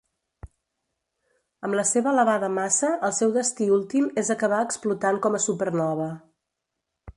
[1.67, 6.11] Amb la seva elevada massa, el seu destí últim és acabar explotant com a supernova.